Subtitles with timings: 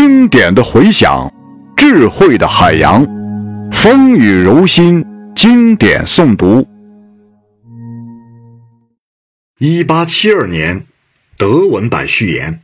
[0.00, 1.34] 经典的回响，
[1.76, 3.04] 智慧的海洋，
[3.72, 6.68] 风雨柔心，经典诵读。
[9.58, 10.86] 一八七二年，
[11.36, 12.62] 德文版序言：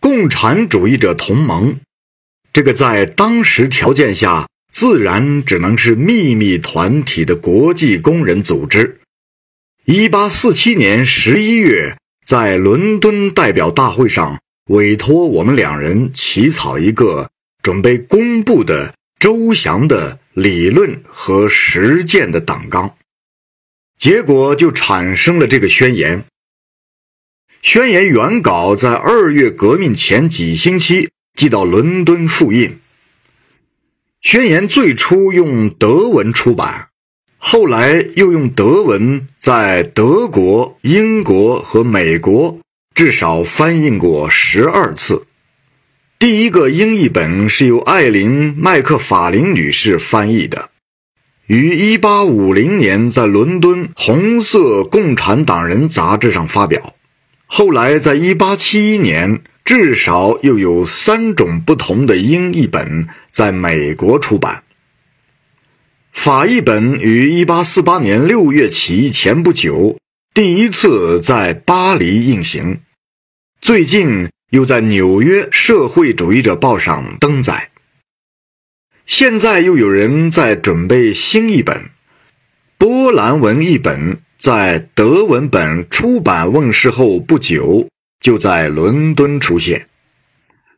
[0.00, 1.80] 共产主义者同盟，
[2.54, 9.02] 这个在当时条件下自然只能是秘密团体的国际工人组织，
[9.84, 14.40] 一八四七年十一月在伦敦代表大会上。
[14.66, 17.30] 委托我们两人起草一个
[17.62, 22.96] 准备公布的周详的理论和实践的党纲，
[23.96, 26.24] 结果就产生了这个宣言。
[27.62, 32.78] 宣言原稿在二月革命前几星期寄到伦敦复印。
[34.20, 36.88] 宣言最初用德文出版，
[37.38, 42.58] 后来又用德文在德国、英国和美国。
[42.96, 45.26] 至少翻译过十二次。
[46.18, 50.70] 第一个英译本是由艾琳·麦克法林女士翻译的，
[51.46, 56.94] 于1850年在伦敦《红色共产党人》杂志上发表。
[57.44, 64.62] 后来在1871年，至少又有三种不同的英译本在美国出版。
[66.14, 69.98] 法译本于1848年6月起义前不久，
[70.32, 72.80] 第一次在巴黎印行。
[73.66, 77.72] 最近又在纽约社会主义者报上登载。
[79.06, 81.90] 现在又有人在准备新译本，
[82.78, 87.88] 波兰文译本在德文本出版问世后不久
[88.20, 89.88] 就在伦敦出现。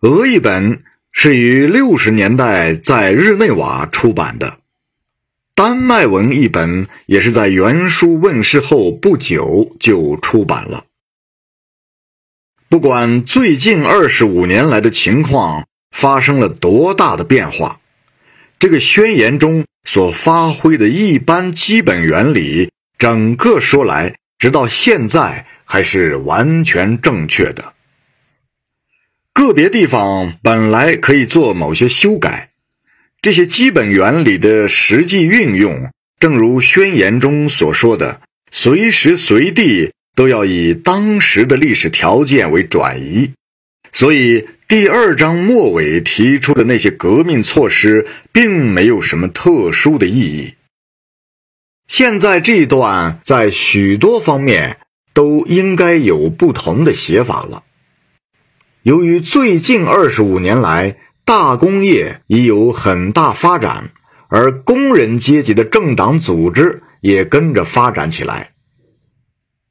[0.00, 4.56] 俄译本是于六十年代在日内瓦出版的，
[5.54, 10.86] 丹麦文译本也是在原书问世后不久就出版了。
[12.70, 17.80] 不管最近二十五年来的情况发生了多大的变化，
[18.60, 27.74] 这个宣言中所发挥的一般基本原理，整个说来，直到现在还是完全正确的。
[29.34, 32.50] 个别地方本来可以做某些修改，
[33.20, 38.20] 这些基本原理的实际运用，正如宣言中所说的，
[38.52, 39.90] 随时随地。
[40.14, 43.32] 都要以当时的历史条件为转移，
[43.92, 50.54] 所以第二章末尾提出的那些革命措施，并没有什么特殊的意义。
[51.88, 54.78] 现在这一段在许多方面
[55.12, 57.64] 都应该有不同的写法了。
[58.82, 63.90] 由于最近二十五年来大工业已有很大发展，
[64.28, 68.52] 而工人阶级的政党组织也跟着发展起来。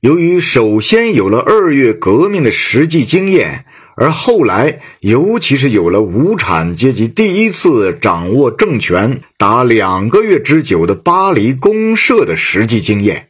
[0.00, 3.66] 由于首先有了二月革命的实际经验，
[3.96, 13.28] 而后来尤其是有了无产阶级第一次掌握政权达两个月之久的巴黎公社的实际经验，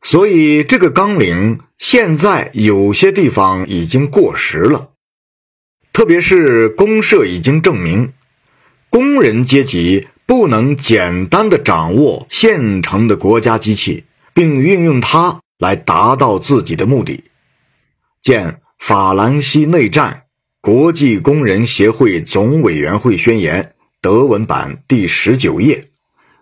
[0.00, 4.88] 所以这个纲领现在有些地方已经过时了。
[5.92, 8.14] 特别是公社已经证明，
[8.88, 14.04] 工人阶级不能简单的掌握现成的国家机器。
[14.34, 17.24] 并运用它来达到自己的目的。
[18.20, 20.24] 见《法兰西内战
[20.60, 23.64] 国际工人协会总委员会宣言》
[24.00, 25.88] 德文版第十九页，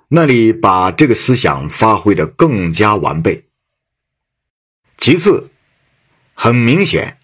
[0.09, 3.45] 那里把这个思想发挥的更加完备。
[4.99, 5.51] 其次，
[6.34, 7.17] 很明显，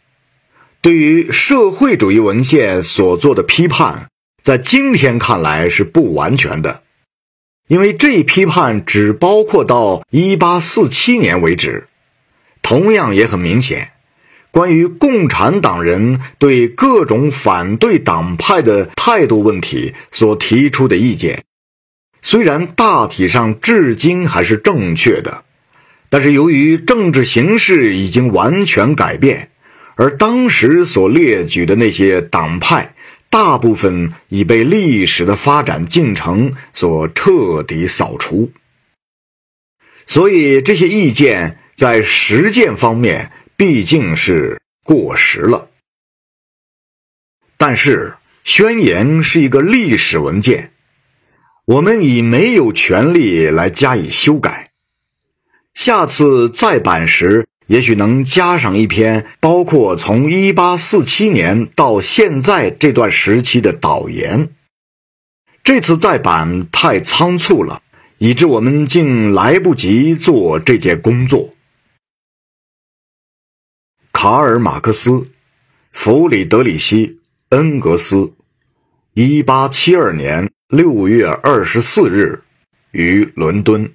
[0.81, 4.09] 对于社会主义文献所做的批判，
[4.43, 6.83] 在今天看来是不完全的。
[7.69, 11.89] 因为这一批判只包括到一八四七年为止，
[12.63, 13.93] 同样也很明显，
[14.53, 21.45] 关于共产党人对各种反对党派的态度问题所提出的意见，
[22.23, 25.43] 虽然大体上至今还是正确的，
[26.09, 29.51] 但是由于政治形势已经完全改变，
[29.97, 32.95] 而当时所列举的那些党派。
[33.37, 38.51] 大部分已被历史的发展进程所彻底扫除，
[40.07, 45.69] 所以这些意见在实践方面毕竟是过时了。
[47.59, 50.73] 但是，宣言是一个历史文件，
[51.67, 54.71] 我们已没有权利来加以修改。
[55.75, 57.47] 下次再版时。
[57.67, 64.51] 也许能加上一篇包括从一八四七年到现在这段时期的导言。
[65.65, 67.83] 这次再版太仓促了，
[68.19, 71.51] 以致我们竟来不及做这件工作。
[74.13, 75.27] 卡尔·马克思，
[75.91, 77.09] 弗里德里希·
[77.49, 78.33] 恩格斯，
[79.15, 82.43] 一八七二年六月二十四日
[82.93, 83.93] 于伦敦。